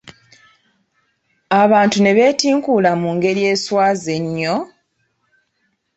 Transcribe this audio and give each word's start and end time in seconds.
Abantu 1.61 1.97
ne 2.01 2.11
bentinkuula 2.17 2.91
mu 3.01 3.09
ngeri 3.15 3.41
eswaza 3.53 4.09
ennyo! 4.19 4.55